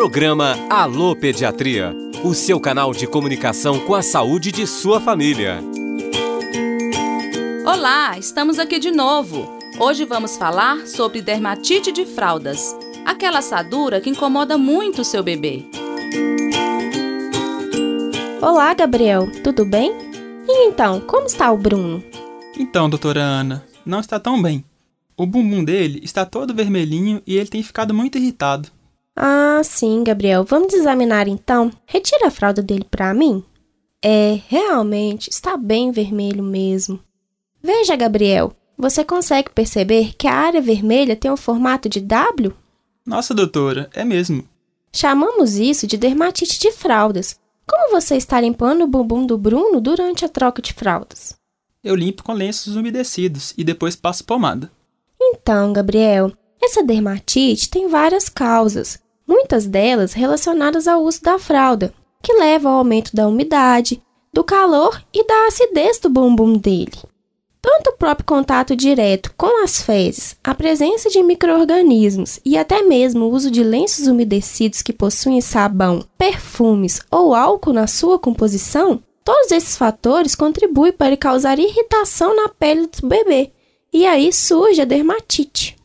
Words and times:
Programa 0.00 0.56
Alô 0.70 1.14
Pediatria, 1.14 1.94
o 2.24 2.32
seu 2.32 2.58
canal 2.58 2.90
de 2.90 3.06
comunicação 3.06 3.78
com 3.80 3.94
a 3.94 4.00
saúde 4.00 4.50
de 4.50 4.66
sua 4.66 4.98
família. 4.98 5.62
Olá, 7.66 8.18
estamos 8.18 8.58
aqui 8.58 8.78
de 8.78 8.90
novo. 8.90 9.46
Hoje 9.78 10.06
vamos 10.06 10.38
falar 10.38 10.86
sobre 10.86 11.20
dermatite 11.20 11.92
de 11.92 12.06
fraldas, 12.06 12.74
aquela 13.04 13.40
assadura 13.40 14.00
que 14.00 14.08
incomoda 14.08 14.56
muito 14.56 15.02
o 15.02 15.04
seu 15.04 15.22
bebê. 15.22 15.66
Olá, 18.40 18.72
Gabriel, 18.72 19.30
tudo 19.44 19.66
bem? 19.66 19.92
E 20.48 20.66
então, 20.66 20.98
como 21.02 21.26
está 21.26 21.52
o 21.52 21.58
Bruno? 21.58 22.02
Então, 22.58 22.88
doutora 22.88 23.20
Ana, 23.20 23.66
não 23.84 24.00
está 24.00 24.18
tão 24.18 24.40
bem. 24.40 24.64
O 25.14 25.26
bumbum 25.26 25.62
dele 25.62 26.00
está 26.02 26.24
todo 26.24 26.54
vermelhinho 26.54 27.20
e 27.26 27.36
ele 27.36 27.50
tem 27.50 27.62
ficado 27.62 27.92
muito 27.92 28.16
irritado. 28.16 28.79
Ah, 29.22 29.60
sim, 29.62 30.02
Gabriel. 30.02 30.44
Vamos 30.44 30.72
examinar 30.72 31.28
então. 31.28 31.70
Retira 31.84 32.28
a 32.28 32.30
fralda 32.30 32.62
dele 32.62 32.86
para 32.90 33.12
mim. 33.12 33.44
É, 34.02 34.40
realmente 34.48 35.28
está 35.28 35.58
bem 35.58 35.92
vermelho 35.92 36.42
mesmo. 36.42 36.98
Veja, 37.62 37.94
Gabriel, 37.96 38.56
você 38.78 39.04
consegue 39.04 39.50
perceber 39.50 40.14
que 40.16 40.26
a 40.26 40.32
área 40.32 40.62
vermelha 40.62 41.14
tem 41.14 41.30
o 41.30 41.34
um 41.34 41.36
formato 41.36 41.86
de 41.86 42.00
W? 42.00 42.54
Nossa, 43.04 43.34
doutora, 43.34 43.90
é 43.92 44.06
mesmo. 44.06 44.48
Chamamos 44.90 45.56
isso 45.58 45.86
de 45.86 45.98
dermatite 45.98 46.58
de 46.58 46.72
fraldas. 46.72 47.38
Como 47.66 47.90
você 47.90 48.16
está 48.16 48.40
limpando 48.40 48.84
o 48.84 48.86
bumbum 48.86 49.26
do 49.26 49.36
Bruno 49.36 49.82
durante 49.82 50.24
a 50.24 50.30
troca 50.30 50.62
de 50.62 50.72
fraldas? 50.72 51.36
Eu 51.84 51.94
limpo 51.94 52.22
com 52.22 52.32
lenços 52.32 52.74
umedecidos 52.74 53.52
e 53.58 53.62
depois 53.62 53.94
passo 53.94 54.24
pomada. 54.24 54.72
Então, 55.20 55.74
Gabriel, 55.74 56.32
essa 56.62 56.82
dermatite 56.82 57.68
tem 57.68 57.86
várias 57.86 58.30
causas, 58.30 58.98
muitas 59.30 59.64
delas 59.64 60.12
relacionadas 60.12 60.88
ao 60.88 61.04
uso 61.04 61.22
da 61.22 61.38
fralda, 61.38 61.94
que 62.20 62.32
leva 62.32 62.68
ao 62.68 62.78
aumento 62.78 63.14
da 63.14 63.28
umidade, 63.28 64.02
do 64.34 64.42
calor 64.42 65.00
e 65.14 65.24
da 65.24 65.46
acidez 65.46 66.00
do 66.00 66.10
bumbum 66.10 66.58
dele. 66.58 66.98
Tanto 67.62 67.90
o 67.90 67.96
próprio 67.96 68.26
contato 68.26 68.74
direto 68.74 69.32
com 69.36 69.62
as 69.62 69.82
fezes, 69.82 70.36
a 70.42 70.52
presença 70.52 71.08
de 71.08 71.22
microorganismos 71.22 72.40
e 72.44 72.58
até 72.58 72.82
mesmo 72.82 73.26
o 73.26 73.30
uso 73.30 73.52
de 73.52 73.62
lenços 73.62 74.08
umedecidos 74.08 74.82
que 74.82 74.92
possuem 74.92 75.40
sabão, 75.40 76.04
perfumes 76.18 77.00
ou 77.08 77.32
álcool 77.32 77.72
na 77.72 77.86
sua 77.86 78.18
composição, 78.18 79.00
todos 79.24 79.52
esses 79.52 79.76
fatores 79.76 80.34
contribuem 80.34 80.92
para 80.92 81.16
causar 81.16 81.58
irritação 81.58 82.34
na 82.34 82.48
pele 82.48 82.88
do 82.88 83.06
bebê, 83.06 83.52
e 83.92 84.06
aí 84.06 84.32
surge 84.32 84.80
a 84.80 84.84
dermatite. 84.84 85.76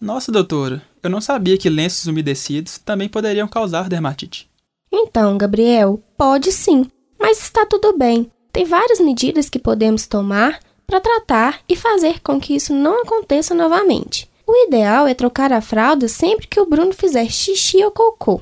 Nossa, 0.00 0.30
doutora, 0.32 0.82
eu 1.02 1.10
não 1.10 1.20
sabia 1.20 1.58
que 1.58 1.70
lenços 1.70 2.06
umedecidos 2.06 2.78
também 2.78 3.08
poderiam 3.08 3.48
causar 3.48 3.88
dermatite. 3.88 4.50
Então, 4.92 5.38
Gabriel, 5.38 6.02
pode 6.16 6.50
sim, 6.52 6.86
mas 7.18 7.42
está 7.42 7.64
tudo 7.64 7.96
bem. 7.96 8.30
Tem 8.52 8.64
várias 8.64 8.98
medidas 9.00 9.48
que 9.48 9.58
podemos 9.58 10.06
tomar 10.06 10.58
para 10.86 11.00
tratar 11.00 11.60
e 11.68 11.76
fazer 11.76 12.20
com 12.20 12.40
que 12.40 12.54
isso 12.54 12.74
não 12.74 13.02
aconteça 13.02 13.54
novamente. 13.54 14.28
O 14.46 14.66
ideal 14.66 15.06
é 15.06 15.14
trocar 15.14 15.52
a 15.52 15.60
fralda 15.60 16.08
sempre 16.08 16.48
que 16.48 16.58
o 16.58 16.66
Bruno 16.66 16.92
fizer 16.92 17.30
xixi 17.30 17.84
ou 17.84 17.92
cocô. 17.92 18.40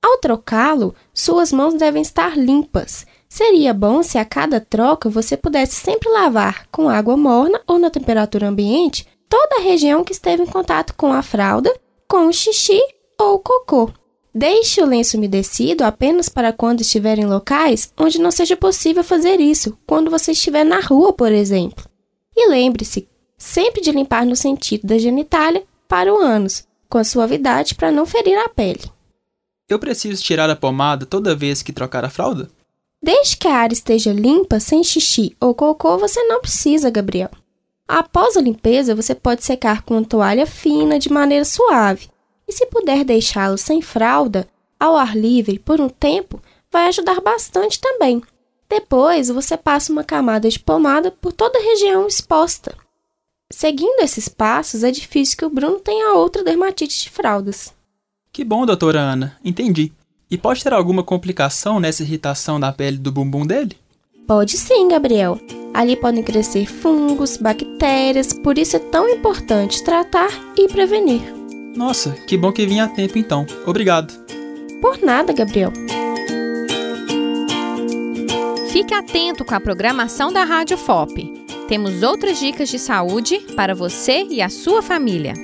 Ao 0.00 0.18
trocá-lo, 0.18 0.94
suas 1.12 1.52
mãos 1.52 1.74
devem 1.74 2.00
estar 2.00 2.38
limpas. 2.38 3.04
Seria 3.28 3.74
bom 3.74 4.02
se 4.04 4.16
a 4.16 4.24
cada 4.24 4.60
troca 4.60 5.10
você 5.10 5.36
pudesse 5.36 5.74
sempre 5.74 6.08
lavar 6.08 6.68
com 6.70 6.88
água 6.88 7.16
morna 7.16 7.60
ou 7.66 7.78
na 7.78 7.90
temperatura 7.90 8.48
ambiente 8.48 9.06
toda 9.28 9.56
a 9.56 9.62
região 9.62 10.04
que 10.04 10.12
esteve 10.12 10.44
em 10.44 10.46
contato 10.46 10.94
com 10.96 11.12
a 11.12 11.22
fralda, 11.22 11.74
com 12.08 12.32
xixi 12.32 12.80
ou 13.20 13.38
cocô. 13.38 13.92
Deixe 14.34 14.80
o 14.82 14.86
lenço 14.86 15.16
umedecido 15.18 15.84
apenas 15.84 16.28
para 16.28 16.52
quando 16.52 16.80
estiver 16.80 17.18
em 17.18 17.26
locais 17.26 17.92
onde 17.98 18.18
não 18.18 18.30
seja 18.30 18.56
possível 18.56 19.04
fazer 19.04 19.40
isso, 19.40 19.76
quando 19.86 20.10
você 20.10 20.32
estiver 20.32 20.64
na 20.64 20.80
rua, 20.80 21.12
por 21.12 21.30
exemplo. 21.30 21.84
E 22.34 22.48
lembre-se 22.48 23.08
sempre 23.36 23.80
de 23.80 23.92
limpar 23.92 24.24
no 24.24 24.34
sentido 24.34 24.86
da 24.86 24.96
genitália 24.96 25.64
para 25.86 26.12
o 26.12 26.18
ânus, 26.18 26.66
com 26.88 27.02
suavidade 27.04 27.74
para 27.74 27.90
não 27.90 28.06
ferir 28.06 28.38
a 28.38 28.48
pele. 28.48 28.90
Eu 29.68 29.78
preciso 29.78 30.22
tirar 30.22 30.48
a 30.48 30.56
pomada 30.56 31.04
toda 31.04 31.36
vez 31.36 31.62
que 31.62 31.72
trocar 31.72 32.04
a 32.04 32.10
fralda? 32.10 32.48
Desde 33.02 33.36
que 33.36 33.46
a 33.46 33.54
área 33.54 33.74
esteja 33.74 34.12
limpa, 34.12 34.58
sem 34.58 34.82
xixi 34.82 35.36
ou 35.40 35.54
cocô, 35.54 35.98
você 35.98 36.22
não 36.24 36.40
precisa, 36.40 36.90
Gabriel. 36.90 37.30
Após 37.88 38.36
a 38.36 38.42
limpeza, 38.42 38.94
você 38.94 39.14
pode 39.14 39.42
secar 39.42 39.82
com 39.82 39.94
uma 39.94 40.04
toalha 40.04 40.46
fina 40.46 40.98
de 40.98 41.10
maneira 41.10 41.46
suave. 41.46 42.10
E 42.46 42.52
se 42.52 42.66
puder 42.66 43.02
deixá-lo 43.02 43.56
sem 43.56 43.80
fralda, 43.80 44.46
ao 44.78 44.94
ar 44.94 45.16
livre 45.16 45.58
por 45.58 45.80
um 45.80 45.88
tempo, 45.88 46.40
vai 46.70 46.88
ajudar 46.88 47.20
bastante 47.22 47.80
também. 47.80 48.22
Depois, 48.68 49.28
você 49.28 49.56
passa 49.56 49.90
uma 49.90 50.04
camada 50.04 50.50
de 50.50 50.58
pomada 50.58 51.10
por 51.10 51.32
toda 51.32 51.58
a 51.58 51.62
região 51.62 52.06
exposta. 52.06 52.76
Seguindo 53.50 54.00
esses 54.00 54.28
passos, 54.28 54.84
é 54.84 54.90
difícil 54.90 55.38
que 55.38 55.44
o 55.46 55.50
Bruno 55.50 55.80
tenha 55.80 56.12
outra 56.12 56.44
dermatite 56.44 57.04
de 57.04 57.10
fraldas. 57.10 57.72
Que 58.30 58.44
bom, 58.44 58.66
doutora 58.66 59.00
Ana, 59.00 59.38
entendi. 59.42 59.90
E 60.30 60.36
pode 60.36 60.62
ter 60.62 60.74
alguma 60.74 61.02
complicação 61.02 61.80
nessa 61.80 62.02
irritação 62.02 62.60
da 62.60 62.70
pele 62.70 62.98
do 62.98 63.10
bumbum 63.10 63.46
dele? 63.46 63.78
Pode 64.26 64.58
sim, 64.58 64.88
Gabriel. 64.88 65.40
Ali 65.74 65.96
podem 65.96 66.22
crescer 66.22 66.66
fungos, 66.66 67.36
bactérias, 67.36 68.32
por 68.32 68.58
isso 68.58 68.76
é 68.76 68.80
tão 68.80 69.08
importante 69.08 69.82
tratar 69.84 70.30
e 70.56 70.68
prevenir. 70.68 71.22
Nossa, 71.76 72.10
que 72.26 72.36
bom 72.36 72.50
que 72.50 72.66
vim 72.66 72.80
a 72.80 72.88
tempo 72.88 73.18
então. 73.18 73.46
Obrigado. 73.66 74.12
Por 74.80 75.00
nada, 75.02 75.32
Gabriel. 75.32 75.72
Fique 78.70 78.94
atento 78.94 79.44
com 79.44 79.54
a 79.54 79.60
programação 79.60 80.32
da 80.32 80.44
Rádio 80.44 80.76
FOP. 80.76 81.32
Temos 81.68 82.02
outras 82.02 82.38
dicas 82.38 82.68
de 82.68 82.78
saúde 82.78 83.40
para 83.54 83.74
você 83.74 84.26
e 84.30 84.40
a 84.40 84.48
sua 84.48 84.82
família. 84.82 85.34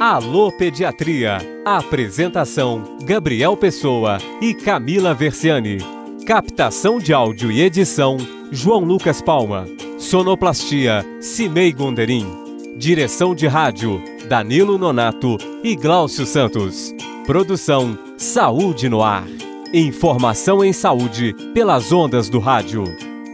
Alô 0.00 0.50
Pediatria. 0.50 1.38
Apresentação: 1.64 2.96
Gabriel 3.02 3.56
Pessoa 3.56 4.18
e 4.40 4.54
Camila 4.54 5.12
Versiani. 5.12 5.99
Captação 6.30 7.00
de 7.00 7.12
áudio 7.12 7.50
e 7.50 7.60
edição: 7.60 8.16
João 8.52 8.84
Lucas 8.84 9.20
Palma. 9.20 9.66
Sonoplastia: 9.98 11.04
Cimei 11.20 11.72
Gonderim. 11.72 12.24
Direção 12.76 13.34
de 13.34 13.48
rádio: 13.48 14.00
Danilo 14.28 14.78
Nonato 14.78 15.36
e 15.64 15.74
Gláucio 15.74 16.24
Santos. 16.24 16.94
Produção: 17.26 17.98
Saúde 18.16 18.88
no 18.88 19.02
Ar. 19.02 19.26
Informação 19.74 20.64
em 20.64 20.72
saúde 20.72 21.34
pelas 21.52 21.90
ondas 21.90 22.28
do 22.28 22.38
rádio. 22.38 22.84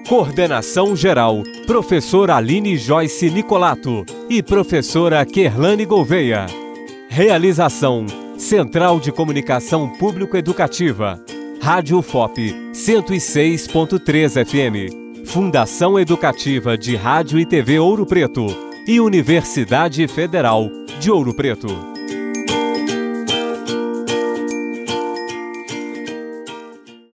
Coordenação 0.09 0.97
geral: 0.97 1.43
Professora 1.67 2.37
Aline 2.37 2.79
Joyce 2.79 3.29
Nicolato 3.29 4.06
e 4.31 4.43
Professora 4.43 5.23
Kerlane 5.27 5.85
Gouveia. 5.85 6.47
Realização: 7.11 8.06
Central 8.39 8.99
de 8.99 9.12
Comunicação 9.12 9.87
Público 9.87 10.35
Educativa. 10.35 11.23
Rádio 11.61 12.00
FOP 12.00 12.55
106.3 12.72 14.44
FM. 14.44 15.27
Fundação 15.27 15.99
Educativa 15.99 16.78
de 16.78 16.94
Rádio 16.94 17.39
e 17.39 17.47
TV 17.47 17.78
Ouro 17.78 18.06
Preto 18.06 18.47
e 18.87 19.00
Universidade 19.00 20.06
Federal 20.06 20.71
de 21.00 21.11
Ouro 21.11 21.34
Preto. 21.34 21.96